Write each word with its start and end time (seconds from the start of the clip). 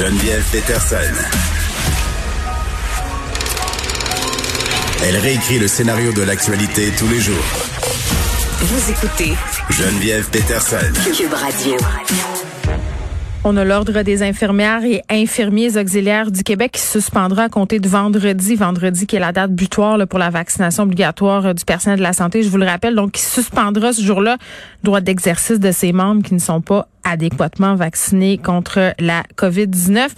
Geneviève 0.00 0.42
Peterson. 0.50 0.96
Elle 5.04 5.16
réécrit 5.18 5.58
le 5.58 5.68
scénario 5.68 6.10
de 6.14 6.22
l'actualité 6.22 6.90
tous 6.98 7.06
les 7.08 7.20
jours. 7.20 7.36
Vous 8.60 8.90
écoutez 8.90 9.34
Geneviève 9.68 10.26
Peterson. 10.30 10.78
Cube 11.04 11.34
Radio. 11.34 11.76
On 13.44 13.58
a 13.58 13.64
l'Ordre 13.64 14.02
des 14.02 14.22
infirmières 14.22 14.84
et 14.84 15.02
infirmiers 15.10 15.76
auxiliaires 15.76 16.30
du 16.30 16.44
Québec 16.44 16.72
qui 16.72 16.80
suspendra 16.82 17.44
à 17.44 17.48
compter 17.50 17.78
de 17.78 17.88
vendredi, 17.88 18.54
vendredi 18.54 19.06
qui 19.06 19.16
est 19.16 19.20
la 19.20 19.32
date 19.32 19.52
butoir 19.52 19.98
là, 19.98 20.06
pour 20.06 20.18
la 20.18 20.30
vaccination 20.30 20.82
obligatoire 20.84 21.46
euh, 21.46 21.52
du 21.52 21.64
personnel 21.64 21.98
de 21.98 22.02
la 22.02 22.14
santé. 22.14 22.42
Je 22.42 22.48
vous 22.48 22.58
le 22.58 22.66
rappelle, 22.66 22.94
donc 22.94 23.12
qui 23.12 23.22
suspendra 23.22 23.92
ce 23.92 24.02
jour-là 24.02 24.38
le 24.82 24.86
droit 24.86 25.00
d'exercice 25.02 25.58
de 25.58 25.72
ses 25.72 25.92
membres 25.92 26.22
qui 26.22 26.32
ne 26.32 26.38
sont 26.38 26.62
pas 26.62 26.88
adéquatement 27.10 27.74
vaccinés 27.74 28.38
contre 28.38 28.94
la 28.98 29.22
COVID-19. 29.36 30.08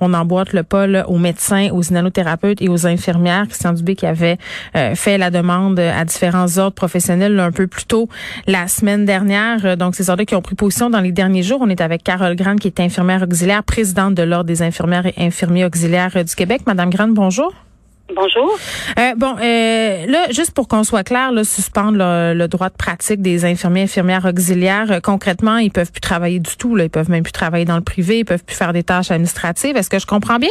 On 0.00 0.12
emboîte 0.14 0.52
le 0.52 0.62
pas 0.62 0.86
aux 1.06 1.18
médecins, 1.18 1.68
aux 1.72 1.82
inhalothérapeutes 1.82 2.60
et 2.60 2.68
aux 2.68 2.86
infirmières. 2.86 3.46
Christian 3.46 3.72
Dubé 3.72 3.94
qui 3.94 4.06
avait 4.06 4.38
euh, 4.76 4.94
fait 4.94 5.18
la 5.18 5.30
demande 5.30 5.78
à 5.78 6.04
différents 6.04 6.58
ordres 6.58 6.74
professionnels 6.74 7.38
un 7.38 7.52
peu 7.52 7.66
plus 7.66 7.84
tôt 7.84 8.08
la 8.46 8.68
semaine 8.68 9.04
dernière. 9.04 9.76
Donc, 9.76 9.94
ces 9.94 10.10
ordres 10.10 10.24
qui 10.24 10.34
ont 10.34 10.42
pris 10.42 10.54
position 10.54 10.90
dans 10.90 11.00
les 11.00 11.12
derniers 11.12 11.42
jours. 11.42 11.60
On 11.62 11.68
est 11.68 11.80
avec 11.80 12.02
Carole 12.02 12.36
Grande 12.36 12.60
qui 12.60 12.68
est 12.68 12.80
infirmière 12.80 13.22
auxiliaire, 13.22 13.62
présidente 13.62 14.14
de 14.14 14.22
l'Ordre 14.22 14.46
des 14.46 14.62
infirmières 14.62 15.06
et 15.06 15.14
infirmiers 15.18 15.64
auxiliaires 15.64 16.24
du 16.24 16.34
Québec. 16.34 16.62
Madame 16.66 16.90
Grande, 16.90 17.14
bonjour. 17.14 17.69
Bonjour. 18.14 18.58
Euh, 18.98 19.14
bon, 19.16 19.36
euh, 19.40 20.06
là, 20.06 20.26
juste 20.30 20.52
pour 20.52 20.68
qu'on 20.68 20.84
soit 20.84 21.04
clair, 21.04 21.32
là, 21.32 21.44
suspendre 21.44 21.98
le, 21.98 22.46
droit 22.46 22.68
de 22.68 22.74
pratique 22.74 23.22
des 23.22 23.44
infirmiers 23.44 23.82
infirmières 23.82 24.24
auxiliaires, 24.24 24.90
euh, 24.90 25.00
concrètement, 25.00 25.58
ils 25.58 25.70
peuvent 25.70 25.92
plus 25.92 26.00
travailler 26.00 26.40
du 26.40 26.56
tout. 26.56 26.74
Là, 26.74 26.84
ils 26.84 26.90
peuvent 26.90 27.10
même 27.10 27.22
plus 27.22 27.32
travailler 27.32 27.64
dans 27.64 27.76
le 27.76 27.82
privé, 27.82 28.20
ils 28.20 28.24
peuvent 28.24 28.44
plus 28.44 28.56
faire 28.56 28.72
des 28.72 28.82
tâches 28.82 29.10
administratives. 29.10 29.76
Est-ce 29.76 29.90
que 29.90 29.98
je 29.98 30.06
comprends 30.06 30.38
bien? 30.38 30.50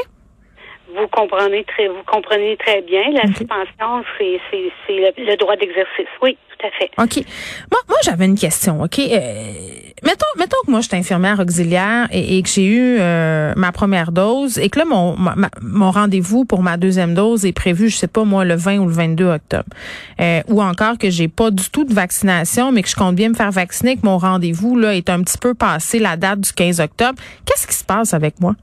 Vous 0.96 1.08
comprenez 1.12 1.64
très, 1.66 1.88
vous 1.88 2.04
comprenez 2.08 2.58
très 2.58 2.82
bien. 2.82 3.02
La 3.14 3.28
suspension, 3.28 4.04
c'est, 4.18 4.40
c'est, 4.50 4.72
c'est 4.88 4.94
le, 4.94 5.12
le 5.26 5.38
droit 5.38 5.56
d'exercice. 5.56 6.08
Oui, 6.22 6.36
tout 6.58 6.66
à 6.66 6.72
fait. 6.72 6.90
OK. 6.98 7.26
Moi, 7.72 7.80
moi 7.88 7.98
j'avais 8.04 8.26
une 8.26 8.38
question, 8.38 8.82
OK? 8.82 8.98
Euh, 8.98 9.44
mettons, 10.04 10.26
mettons 10.38 10.58
que 10.66 10.72
moi, 10.72 10.82
je 10.82 10.88
suis 10.88 10.98
infirmière 10.98 11.40
auxiliaire 11.40 12.08
et, 12.12 12.38
et 12.38 12.42
que 12.42 12.50
j'ai 12.50 12.66
eu 12.66 12.98
euh, 13.00 13.54
ma 13.56 13.72
première 13.72 14.12
dose 14.12 14.58
et 14.58 14.70
que 14.70 14.80
là, 14.80 14.86
mon, 14.86 15.16
ma- 15.16 15.36
mon 15.62 15.92
rendez-vous 15.92 16.44
pour 16.46 16.64
ma 16.64 16.76
deuxième 16.78 17.14
dose 17.14 17.46
est 17.46 17.54
prévu, 17.54 17.90
je 17.90 17.96
sais 17.98 18.08
pas, 18.08 18.24
moi, 18.24 18.44
le 18.44 18.56
20 18.56 18.80
ou 18.80 18.86
le 18.88 18.94
22 18.94 19.26
octobre. 19.28 19.70
Euh, 20.20 20.42
ou 20.48 20.62
encore 20.64 20.98
que 20.98 21.12
j'ai 21.12 21.28
pas 21.28 21.52
du 21.52 21.70
tout 21.70 21.86
de 21.86 21.94
vaccination, 21.94 22.72
mais 22.72 22.82
que 22.82 22.90
je 22.90 22.96
compte 22.96 23.16
bien 23.16 23.30
me 23.30 23.36
faire 23.36 23.52
vacciner, 23.52 23.96
que 23.96 24.06
mon 24.06 24.18
rendez-vous, 24.18 24.76
là, 24.76 24.96
est 24.96 25.10
un 25.12 25.22
petit 25.22 25.38
peu 25.38 25.54
passé 25.54 26.00
la 26.00 26.18
date 26.18 26.40
du 26.42 26.52
15 26.52 26.80
octobre. 26.80 27.20
Qu'est-ce 27.46 27.68
qui 27.68 27.76
se 27.76 27.86
passe 27.86 28.16
avec 28.16 28.40
moi? 28.40 28.56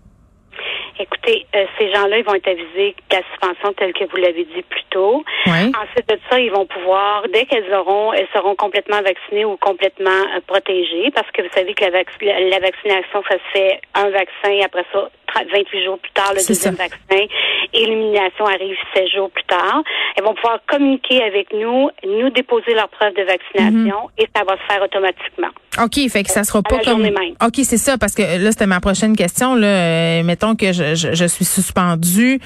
Écoutez, 1.27 1.46
euh, 1.56 1.64
ces 1.78 1.92
gens-là, 1.92 2.19
ils 2.19 2.24
vont 2.24 2.34
être 2.34 2.48
avisés 2.48 2.94
de 3.10 3.16
la 3.16 3.22
suspension 3.30 3.72
telle 3.77 3.92
que 3.92 4.05
vous 4.05 4.16
l'avez 4.16 4.44
dit 4.44 4.62
plus 4.69 4.84
tôt. 4.91 5.24
Oui. 5.46 5.72
Ensuite 5.82 6.08
de 6.08 6.19
ça, 6.30 6.38
ils 6.38 6.50
vont 6.52 6.66
pouvoir, 6.66 7.24
dès 7.32 7.44
qu'elles 7.46 7.72
auront, 7.74 8.12
elles 8.12 8.28
seront 8.34 8.55
complètement 8.55 9.02
vaccinées 9.02 9.44
ou 9.44 9.56
complètement 9.56 10.10
euh, 10.36 10.41
protégées, 10.47 11.10
parce 11.14 11.30
que 11.32 11.42
vous 11.42 11.48
savez 11.54 11.74
que 11.74 11.84
la, 11.84 11.91
vac- 11.91 12.22
la, 12.22 12.41
la 12.41 12.58
vaccination, 12.60 13.22
ça 13.28 13.34
se 13.36 13.58
fait 13.58 13.80
un 13.94 14.10
vaccin, 14.10 14.64
après 14.64 14.84
ça, 14.92 15.10
30 15.34 15.47
28 15.52 15.84
jours 15.84 15.98
plus 15.98 16.12
tard, 16.12 16.30
le 16.32 16.47
deuxième 16.47 16.77
ça. 16.77 16.82
vaccin, 16.84 17.27
et 17.74 17.84
l'illumination 17.84 18.47
arrive 18.47 18.77
16 18.94 19.08
jours 19.10 19.30
plus 19.30 19.44
tard. 19.44 19.82
Elles 20.16 20.24
vont 20.24 20.34
pouvoir 20.34 20.60
communiquer 20.69 21.22
avec 21.22 21.52
nous, 21.52 21.91
nous 22.06 22.30
déposer 22.30 22.74
leur 22.74 22.88
preuve 22.88 23.14
de 23.14 23.22
vaccination, 23.24 24.08
et 24.19 24.27
ça 24.34 24.44
va 24.44 24.56
se 24.56 24.62
faire 24.72 24.82
automatiquement. 24.82 25.48
OK, 25.82 26.08
fait 26.10 26.22
que 26.22 26.30
ça 26.30 26.44
sera 26.44 26.60
À 26.60 26.62
pas 26.62 26.78
comme. 26.78 27.02
même. 27.02 27.34
OK, 27.44 27.56
c'est 27.56 27.77
ça, 27.77 27.98
parce 27.98 28.14
que 28.14 28.22
là, 28.22 28.50
c'était 28.52 28.66
ma 28.66 28.80
prochaine 28.80 29.16
question. 29.16 29.54
Là, 29.54 29.66
Euh, 29.66 30.22
mettons 30.22 30.54
que 30.56 30.72
je, 30.72 30.94
je, 30.94 31.12
je 31.17 31.25
suis 31.25 31.45
suspendue. 31.45 32.41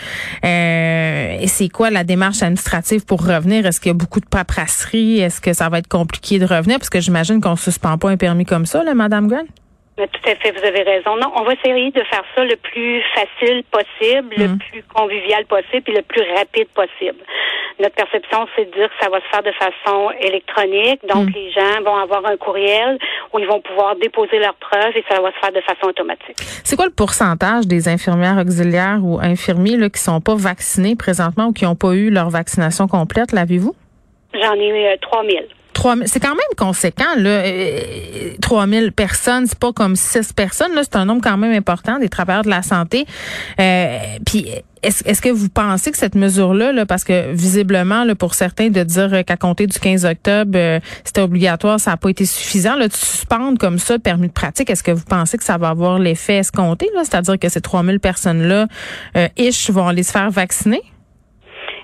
Euh, 0.45 1.39
et 1.41 1.47
c'est 1.47 1.69
quoi 1.69 1.91
la 1.91 2.05
démarche 2.05 2.43
administrative 2.43 3.05
pour 3.05 3.27
revenir? 3.27 3.67
Est-ce 3.67 3.81
qu'il 3.81 3.91
y 3.91 3.95
a 3.95 3.95
beaucoup 3.95 4.21
de 4.21 4.27
paperasserie? 4.27 5.21
Est-ce 5.21 5.41
que 5.41 5.53
ça 5.53 5.69
va 5.69 5.79
être 5.79 5.89
compliqué 5.89 6.39
de 6.39 6.47
revenir? 6.47 6.79
Parce 6.79 6.91
que 6.91 7.01
j'imagine 7.01 7.41
qu'on 7.41 7.57
suspend 7.57 7.99
pas 7.99 8.11
un 8.11 8.17
permis 8.17 8.45
comme 8.45 8.67
ça, 8.67 8.83
là, 8.83 8.95
Madame 8.95 9.29
Grant? 9.29 9.47
Mais 10.01 10.09
Tout 10.09 10.31
à 10.31 10.35
fait, 10.37 10.51
vous 10.53 10.65
avez 10.65 10.83
raison. 10.83 11.15
Non, 11.17 11.31
on 11.37 11.43
va 11.43 11.53
essayer 11.53 11.91
de 11.91 12.03
faire 12.05 12.25
ça 12.35 12.43
le 12.43 12.57
plus 12.57 13.03
facile 13.15 13.63
possible, 13.71 14.35
le 14.37 14.49
Mhm. 14.49 14.59
plus 14.59 14.83
convivial 14.85 15.45
possible 15.45 15.85
et 15.91 15.93
le 15.97 16.03
plus 16.03 16.23
rapide 16.35 16.69
possible. 16.69 17.19
Notre 17.79 17.95
perception, 17.97 18.47
c'est 18.57 18.65
de 18.65 18.75
dire 18.77 18.89
que 18.89 18.95
ça 19.05 19.11
va 19.11 19.21
se 19.21 19.27
faire 19.31 19.43
de 19.43 19.53
façon 19.53 20.11
électronique. 20.21 21.01
Donc, 21.07 21.27
Mhm. 21.27 21.33
les 21.35 21.51
gens 21.53 21.83
vont 21.85 21.97
avoir 21.97 22.25
un 22.25 22.37
courriel 22.39 22.99
où 23.33 23.39
ils 23.39 23.47
vont 23.47 23.61
pouvoir 23.61 23.95
déposer 23.97 24.39
leurs 24.39 24.55
preuves 24.55 24.97
et 24.97 25.05
ça 25.11 25.21
va 25.21 25.31
se 25.33 25.39
faire 25.39 25.53
de 25.53 25.61
façon 25.61 25.87
automatique. 25.89 26.37
C'est 26.65 26.77
quoi 26.77 26.87
le 26.87 26.93
pourcentage 26.93 27.67
des 27.67 27.89
infirmières 27.89 28.39
auxiliaires 28.39 29.01
ou 29.03 29.19
infirmiers 29.21 29.77
là, 29.77 29.91
qui 29.91 30.01
sont 30.01 30.21
pas 30.23 30.35
vaccinés 30.35 30.97
présentement 30.97 31.49
ou 31.49 31.53
qui 31.53 31.65
n'ont 31.65 31.77
pas 31.77 31.93
eu 31.93 32.09
leur 32.11 32.31
vaccination 32.31 32.89
complète, 32.89 33.33
l'avez-vous? 33.33 33.75
J'en 34.33 34.55
ai 34.55 34.93
euh, 34.93 34.97
3000. 35.03 35.47
3000 35.81 36.07
c'est 36.07 36.21
quand 36.21 36.29
même 36.29 36.55
conséquent 36.57 37.17
là. 37.17 37.31
Euh, 37.31 38.35
3000 38.43 38.93
personnes 38.93 39.47
c'est 39.47 39.59
pas 39.59 39.73
comme 39.73 39.97
6 39.97 40.33
personnes 40.35 40.75
là. 40.75 40.83
C'est 40.83 40.97
un 40.97 41.07
nombre 41.07 41.23
quand 41.23 41.39
même 41.39 41.53
important 41.53 41.99
des 41.99 42.09
travailleurs 42.09 42.45
de 42.45 42.51
la 42.51 42.63
santé. 42.63 43.07
Euh, 43.59 43.99
puis 44.27 44.47
est-ce 44.83 45.21
que 45.21 45.29
vous 45.29 45.49
pensez 45.49 45.91
que 45.91 45.99
cette 45.99 46.15
mesure 46.15 46.55
là, 46.55 46.87
parce 46.87 47.05
que 47.05 47.33
visiblement 47.33 48.05
là 48.05 48.15
pour 48.15 48.35
certains 48.35 48.69
de 48.69 48.83
dire 48.83 49.13
euh, 49.13 49.23
qu'à 49.23 49.37
compter 49.37 49.67
du 49.67 49.79
15 49.79 50.05
octobre 50.05 50.53
euh, 50.55 50.81
c'était 51.05 51.21
obligatoire 51.21 51.79
ça 51.79 51.93
n'a 51.93 51.97
pas 51.97 52.09
été 52.09 52.25
suffisant 52.25 52.77
de 52.79 52.89
suspendre 52.91 53.59
comme 53.59 53.79
ça 53.79 53.95
le 53.95 54.01
permis 54.01 54.29
de 54.29 54.33
pratique 54.33 54.71
est-ce 54.71 54.83
que 54.83 54.91
vous 54.91 55.05
pensez 55.05 55.37
que 55.37 55.45
ça 55.45 55.59
va 55.59 55.69
avoir 55.69 55.99
l'effet 55.99 56.39
escompté 56.39 56.89
là? 56.95 57.03
C'est-à-dire 57.05 57.39
que 57.39 57.49
ces 57.49 57.61
3000 57.61 58.01
personnes 58.01 58.43
là 58.43 58.67
euh, 59.17 59.29
ish 59.37 59.71
vont 59.71 59.87
aller 59.87 60.03
se 60.03 60.13
faire 60.13 60.31
vacciner? 60.31 60.83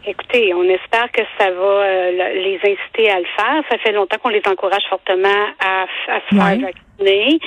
Écoutez, 0.07 0.55
on 0.55 0.63
espère 0.65 1.11
que 1.13 1.23
ça 1.39 1.51
va 1.51 1.63
euh, 1.63 2.11
le- 2.13 2.43
les 2.43 2.57
inciter 2.63 3.11
à 3.11 3.19
le 3.19 3.27
faire. 3.37 3.63
Ça 3.71 3.77
fait 3.79 3.93
longtemps 3.93 4.17
qu'on 4.23 4.29
les 4.29 4.43
encourage 4.49 4.85
fortement 4.89 5.29
à, 5.61 5.83
à 6.09 6.21
se 6.31 6.35
Ouais. 6.35 6.41
faire 6.59 6.71
vacciner. 6.71 7.39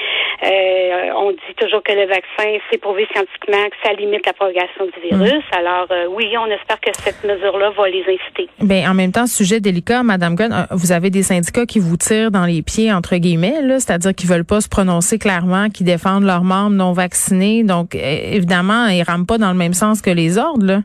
Euh, 0.44 1.12
on 1.16 1.32
dit 1.32 1.56
toujours 1.58 1.82
que 1.84 1.92
le 1.92 2.06
vaccin, 2.06 2.58
c'est 2.70 2.78
prouvé 2.78 3.08
scientifiquement 3.14 3.64
que 3.70 3.76
ça 3.84 3.94
limite 3.94 4.26
la 4.26 4.34
propagation 4.34 4.86
du 4.86 5.10
virus. 5.10 5.44
Alors 5.58 5.88
euh, 5.92 6.06
oui, 6.12 6.28
on 6.38 6.46
espère 6.48 6.80
que 6.80 6.92
cette 6.94 7.24
mesure-là 7.24 7.72
va 7.72 7.88
les 7.90 8.02
inciter. 8.04 8.48
Ben 8.62 8.88
en 8.90 8.94
même 8.94 9.12
temps, 9.12 9.26
sujet 9.26 9.60
délicat, 9.60 10.04
Madame 10.04 10.36
Gunn, 10.36 10.68
vous 10.72 10.92
avez 10.92 11.10
des 11.10 11.24
syndicats 11.24 11.66
qui 11.66 11.80
vous 11.80 11.98
tirent 11.98 12.30
dans 12.32 12.46
les 12.46 12.62
pieds 12.62 12.92
entre 12.94 13.16
guillemets, 13.16 13.62
là, 13.64 13.80
c'est-à-dire 13.80 14.14
qu'ils 14.14 14.30
veulent 14.30 14.46
pas 14.46 14.62
se 14.62 14.70
prononcer 14.70 15.18
clairement, 15.18 15.70
qui 15.70 15.84
défendent 15.84 16.26
leurs 16.26 16.44
membres 16.44 16.76
non 16.76 16.94
vaccinés. 16.94 17.64
Donc 17.64 17.96
évidemment, 17.96 18.88
ils 18.88 19.04
rament 19.04 19.26
pas 19.26 19.38
dans 19.38 19.50
le 19.52 19.58
même 19.58 19.74
sens 19.74 20.02
que 20.02 20.10
les 20.12 20.38
ordres. 20.38 20.66
Là. 20.66 20.80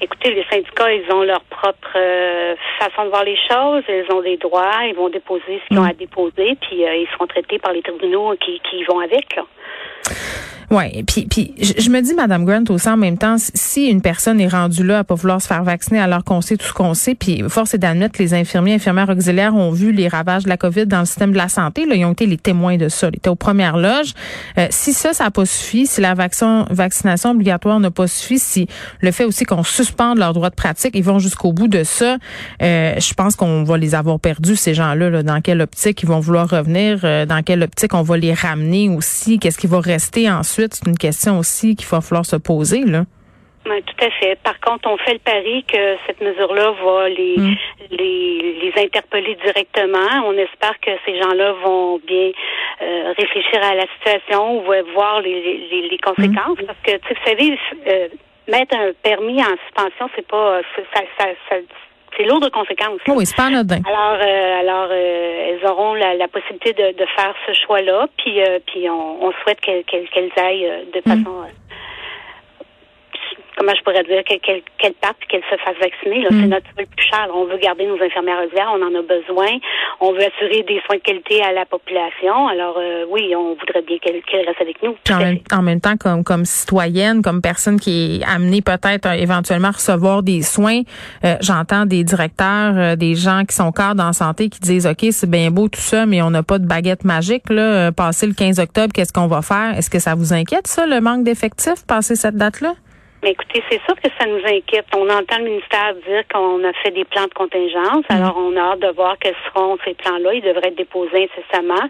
Écoutez, 0.00 0.34
les 0.34 0.44
syndicats, 0.44 0.92
ils 0.92 1.12
ont 1.12 1.22
leur 1.22 1.42
propre 1.42 1.92
euh, 1.96 2.54
façon 2.78 3.04
de 3.04 3.10
voir 3.10 3.24
les 3.24 3.36
choses. 3.36 3.82
Ils 3.88 4.06
ont 4.12 4.22
des 4.22 4.36
droits. 4.36 4.86
Ils 4.86 4.94
vont 4.94 5.08
déposer 5.08 5.60
ce 5.62 5.68
qu'ils 5.68 5.78
ont 5.78 5.84
à 5.84 5.92
déposer, 5.92 6.56
puis 6.60 6.84
euh, 6.84 6.96
ils 6.96 7.08
seront 7.12 7.26
traités 7.26 7.58
par 7.58 7.72
les 7.72 7.82
tribunaux 7.82 8.34
qui, 8.40 8.60
qui 8.70 8.82
vont 8.84 9.00
avec. 9.00 9.36
Là. 9.36 9.44
Ouais, 10.70 11.02
puis 11.04 11.26
puis 11.26 11.52
je, 11.60 11.90
me 11.90 12.00
dis 12.00 12.14
Madame 12.14 12.44
Grant 12.44 12.62
aussi 12.68 12.88
en 12.88 12.96
même 12.96 13.18
temps 13.18 13.34
si- 13.38 13.88
une 13.88 14.00
personne 14.00 14.40
est 14.40 14.46
rendue 14.46 14.84
là 14.84 15.00
à 15.00 15.04
pas 15.04 15.16
vouloir 15.16 15.42
se 15.42 15.48
faire 15.48 15.64
vacciner 15.64 15.98
alors 15.98 16.22
qu'on 16.22 16.40
sait 16.40 16.56
tout 16.56 16.66
ce 16.66 16.72
qu'on 16.72 16.94
sait 16.94 17.16
puis 17.16 17.42
force 17.48 17.74
est 17.74 17.78
d'admettre 17.78 18.16
que 18.16 18.22
les 18.22 18.34
infirmiers 18.34 18.74
infirmières 18.74 19.08
auxiliaires 19.08 19.56
ont 19.56 19.72
vu 19.72 19.90
les 19.90 20.06
ravages 20.06 20.44
de 20.44 20.48
la 20.48 20.56
Covid 20.56 20.86
dans 20.86 21.00
le 21.00 21.06
système 21.06 21.32
de 21.32 21.36
la 21.36 21.48
santé 21.48 21.86
là, 21.86 21.96
ils 21.96 22.04
ont 22.04 22.12
été 22.12 22.24
les 22.26 22.36
témoins 22.38 22.76
de 22.76 22.88
ça, 22.88 23.08
ils 23.12 23.16
étaient 23.16 23.28
aux 23.28 23.34
premières 23.34 23.78
loges. 23.78 24.12
Euh, 24.58 24.68
si 24.70 24.92
ça 24.92 25.12
ça 25.12 25.24
n'a 25.24 25.30
pas 25.32 25.44
suffi, 25.44 25.88
si 25.88 26.00
la 26.00 26.14
vaccin, 26.14 26.66
vaccination 26.70 27.30
obligatoire 27.32 27.80
n'a 27.80 27.90
pas 27.90 28.06
suffi, 28.06 28.38
si 28.38 28.68
le 29.00 29.10
fait 29.10 29.24
aussi 29.24 29.44
qu'on 29.44 29.64
suspende 29.64 30.18
leur 30.18 30.34
droit 30.34 30.50
de 30.50 30.54
pratique, 30.54 30.92
ils 30.94 31.02
vont 31.02 31.18
jusqu'au 31.18 31.52
bout 31.52 31.66
de 31.66 31.82
ça, 31.82 32.16
euh, 32.62 32.94
je 32.96 33.14
pense 33.14 33.34
qu'on 33.34 33.64
va 33.64 33.76
les 33.76 33.96
avoir 33.96 34.20
perdus 34.20 34.54
ces 34.54 34.74
gens-là 34.74 35.10
là, 35.10 35.22
dans 35.24 35.40
quelle 35.40 35.62
optique 35.62 36.02
ils 36.04 36.08
vont 36.08 36.20
vouloir 36.20 36.48
revenir, 36.48 37.00
euh, 37.02 37.26
dans 37.26 37.42
quelle 37.42 37.64
optique 37.64 37.92
on 37.92 38.02
va 38.02 38.16
les 38.16 38.34
ramener 38.34 38.88
aussi, 38.88 39.40
qu'est-ce 39.40 39.58
qui 39.58 39.66
va 39.66 39.80
rester 39.80 40.30
ensuite, 40.30 40.59
c'est 40.70 40.86
une 40.86 40.98
question 40.98 41.38
aussi 41.38 41.74
qu'il 41.76 41.88
va 41.88 42.00
falloir 42.00 42.24
se 42.26 42.36
poser 42.36 42.84
là. 42.84 43.04
Oui, 43.66 43.82
tout 43.82 44.04
à 44.04 44.10
fait. 44.12 44.36
Par 44.42 44.58
contre, 44.60 44.88
on 44.88 44.96
fait 44.96 45.12
le 45.12 45.18
pari 45.18 45.64
que 45.64 45.96
cette 46.06 46.20
mesure-là 46.22 46.72
va 46.82 47.08
les, 47.10 47.36
Mm. 47.36 47.54
les, 47.90 48.58
les 48.62 48.72
interpeller 48.82 49.36
directement. 49.44 50.24
On 50.26 50.32
espère 50.32 50.80
que 50.80 50.90
ces 51.04 51.20
gens-là 51.20 51.52
vont 51.64 51.98
bien 52.06 52.30
euh, 52.82 53.12
réfléchir 53.18 53.60
à 53.62 53.74
la 53.74 53.84
situation 53.98 54.58
ou 54.60 54.62
voir 54.94 55.20
les, 55.20 55.68
les, 55.70 55.88
les 55.90 55.98
conséquences. 55.98 56.56
Parce 56.66 56.78
que, 56.82 56.92
tu 56.96 57.08
sais, 57.08 57.14
vous 57.14 57.26
savez, 57.26 57.58
euh, 57.86 58.08
mettre 58.48 58.74
un 58.76 58.92
permis 59.02 59.42
en 59.42 59.54
suspension, 59.66 60.08
c'est 60.16 60.26
pas, 60.26 60.60
c'est- 60.74 60.86
ça, 60.94 61.02
ça, 61.18 61.26
ça, 61.50 61.56
c'est 62.20 62.28
lourd 62.28 62.40
de 62.40 62.48
conséquences. 62.48 63.00
là. 63.06 63.14
Oui, 63.14 63.24
c'est 63.26 63.36
pas 63.36 63.44
anodin. 63.46 63.80
Alors, 63.86 64.18
euh, 64.20 64.60
alors, 64.60 64.88
euh, 64.90 65.48
elles 65.60 65.66
auront 65.70 65.94
la, 65.94 66.14
la 66.14 66.28
possibilité 66.28 66.72
de, 66.72 66.92
de 66.98 67.06
faire 67.16 67.34
ce 67.46 67.52
choix-là, 67.52 68.06
puis, 68.18 68.40
euh, 68.42 68.58
puis 68.66 68.88
on, 68.90 69.24
on 69.24 69.32
souhaite 69.42 69.60
qu'elles 69.60 69.84
aillent 70.36 70.66
euh, 70.66 70.82
de 70.92 70.98
Mm. 71.00 71.02
façon, 71.24 71.36
euh, 71.40 71.69
comment 73.60 73.74
je 73.76 73.82
pourrais 73.84 74.04
dire, 74.04 74.24
qu'elle 74.24 74.56
et 74.56 75.26
qu'elle 75.28 75.42
se 75.42 75.56
fasse 75.62 75.76
vacciner. 75.80 76.24
C'est 76.30 76.46
notre 76.46 76.66
truc 76.74 76.88
plus 76.96 77.06
cher. 77.06 77.28
On 77.34 77.44
veut 77.44 77.58
garder 77.58 77.86
nos 77.86 78.00
infirmières 78.02 78.42
auxiliaires, 78.42 78.72
on 78.74 78.82
en 78.82 78.98
a 78.98 79.02
besoin. 79.02 79.48
On 80.00 80.12
veut 80.12 80.24
assurer 80.24 80.62
des 80.62 80.80
soins 80.86 80.96
de 80.96 81.02
qualité 81.02 81.42
à 81.42 81.52
la 81.52 81.66
population. 81.66 82.48
Alors 82.48 82.80
oui, 83.10 83.34
on 83.36 83.54
voudrait 83.54 83.82
bien 83.82 83.98
qu'elle 83.98 84.46
reste 84.46 84.60
avec 84.60 84.82
nous. 84.82 84.96
En 85.52 85.62
même, 85.62 85.80
temps, 85.80 85.96
comme, 85.98 86.24
comme 86.24 86.46
citoyenne, 86.46 87.20
comme 87.20 87.42
personne 87.42 87.78
qui 87.78 88.20
est 88.22 88.24
amenée 88.24 88.62
peut-être 88.62 89.06
éventuellement 89.12 89.68
à 89.68 89.72
recevoir 89.72 90.22
des 90.22 90.40
soins, 90.40 90.80
j'entends 91.40 91.84
des 91.84 92.02
directeurs, 92.02 92.96
des 92.96 93.14
gens 93.14 93.42
qui 93.46 93.54
sont 93.54 93.72
cadres 93.72 94.02
en 94.02 94.14
santé 94.14 94.48
qui 94.48 94.60
disent, 94.60 94.86
OK, 94.86 95.06
c'est 95.10 95.28
bien 95.28 95.50
beau 95.50 95.68
tout 95.68 95.80
ça, 95.80 96.06
mais 96.06 96.22
on 96.22 96.30
n'a 96.30 96.42
pas 96.42 96.58
de 96.58 96.66
baguette 96.66 97.04
magique. 97.04 97.50
Là, 97.50 97.92
passé 97.92 98.26
le 98.26 98.32
15 98.32 98.58
octobre, 98.58 98.92
qu'est-ce 98.94 99.12
qu'on 99.12 99.26
va 99.26 99.42
faire? 99.42 99.76
Est-ce 99.76 99.90
que 99.90 99.98
ça 99.98 100.14
vous 100.14 100.32
inquiète, 100.32 100.66
ça, 100.66 100.86
le 100.86 101.02
manque 101.02 101.24
d'effectifs, 101.24 101.84
passer 101.86 102.16
cette 102.16 102.36
date-là? 102.36 102.72
Mais 103.22 103.32
écoutez, 103.32 103.62
c'est 103.70 103.80
sûr 103.84 103.94
que 103.96 104.08
ça 104.18 104.26
nous 104.26 104.40
inquiète. 104.46 104.86
On 104.96 105.08
entend 105.08 105.38
le 105.38 105.44
ministère 105.44 105.94
dire 106.08 106.24
qu'on 106.32 106.64
a 106.64 106.72
fait 106.82 106.90
des 106.90 107.04
plans 107.04 107.26
de 107.26 107.34
contingence. 107.34 108.04
Mm. 108.08 108.14
Alors, 108.14 108.36
on 108.38 108.56
a 108.56 108.72
hâte 108.72 108.80
de 108.80 108.88
voir 108.94 109.16
quels 109.20 109.34
seront 109.48 109.76
ces 109.84 109.94
plans-là. 109.94 110.32
Ils 110.34 110.42
devraient 110.42 110.68
être 110.68 110.76
déposés 110.76 111.28
incessamment. 111.28 111.88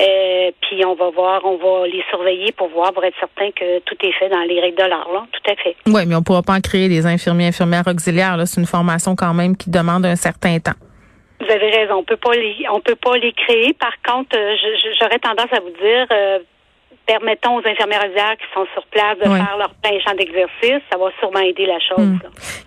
Euh, 0.00 0.50
puis, 0.60 0.84
on 0.84 0.94
va 0.94 1.08
voir, 1.10 1.40
on 1.44 1.56
va 1.56 1.86
les 1.86 2.04
surveiller 2.10 2.52
pour 2.52 2.68
voir, 2.68 2.92
pour 2.92 3.04
être 3.04 3.18
certain 3.18 3.50
que 3.52 3.78
tout 3.80 3.96
est 4.02 4.12
fait 4.12 4.28
dans 4.28 4.42
les 4.42 4.60
règles 4.60 4.76
de 4.76 4.88
l'art. 4.88 5.10
Là. 5.12 5.26
Tout 5.32 5.50
à 5.50 5.56
fait. 5.56 5.76
Oui, 5.86 6.02
mais 6.06 6.14
on 6.14 6.18
ne 6.18 6.24
pourra 6.24 6.42
pas 6.42 6.54
en 6.54 6.60
créer 6.60 6.88
des 6.88 7.06
infirmiers, 7.06 7.48
infirmières 7.48 7.86
auxiliaires. 7.86 8.36
C'est 8.44 8.60
une 8.60 8.66
formation 8.66 9.16
quand 9.16 9.32
même 9.32 9.56
qui 9.56 9.70
demande 9.70 10.04
un 10.04 10.16
certain 10.16 10.58
temps. 10.58 10.76
Vous 11.40 11.50
avez 11.50 11.70
raison. 11.70 11.96
On 11.96 12.04
peut 12.04 12.16
pas 12.16 12.32
les, 12.32 12.54
on 12.70 12.80
peut 12.80 12.96
pas 12.96 13.16
les 13.16 13.32
créer. 13.32 13.72
Par 13.74 13.94
contre, 14.06 14.36
euh, 14.36 14.54
j'aurais 15.00 15.18
tendance 15.18 15.52
à 15.52 15.60
vous 15.60 15.70
dire, 15.70 16.06
euh, 16.10 16.38
permettons 17.06 17.56
aux 17.56 17.66
infirmières 17.66 18.04
auxiliaires 18.04 18.36
qui 18.38 18.46
sont 18.52 18.66
sur 18.74 18.84
place 18.86 19.16
de 19.18 19.24
faire 19.24 19.56
leur 19.58 19.72
plein 19.74 19.98
champ 20.04 20.14
d'exercice. 20.16 20.82
Ça 20.90 20.98
va 20.98 21.06
sûrement 21.20 21.40
aider 21.40 21.66
la 21.66 21.78
chose. 21.78 22.06
Hmm. 22.06 22.18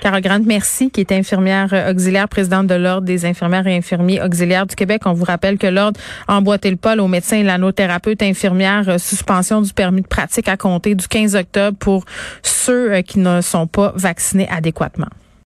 Carole 0.01 0.21
Grant, 0.21 0.39
merci, 0.45 0.89
qui 0.91 1.01
est 1.01 1.11
infirmière 1.11 1.67
euh, 1.73 1.91
auxiliaire, 1.91 2.27
présidente 2.27 2.67
de 2.67 2.75
l'Ordre 2.75 3.05
des 3.05 3.25
infirmières 3.25 3.67
et 3.67 3.75
infirmiers 3.75 4.21
auxiliaires 4.21 4.65
du 4.65 4.75
Québec. 4.75 5.01
On 5.05 5.13
vous 5.13 5.25
rappelle 5.25 5.57
que 5.57 5.67
l'Ordre 5.67 5.99
a 6.27 6.37
emboîté 6.37 6.69
le 6.69 6.77
pas 6.77 6.95
aux 6.95 7.07
médecins 7.07 7.37
et 7.37 7.43
l'anothérapeute 7.43 8.21
infirmière, 8.21 8.99
suspension 8.99 9.61
du 9.61 9.73
permis 9.73 10.01
de 10.01 10.07
pratique 10.07 10.47
à 10.47 10.57
compter 10.57 10.95
du 10.95 11.07
15 11.07 11.35
octobre 11.35 11.77
pour 11.77 12.05
ceux 12.41 13.01
qui 13.01 13.19
ne 13.19 13.41
sont 13.41 13.67
pas 13.67 13.91
vaccinés 13.95 14.47
adéquatement. 14.49 15.07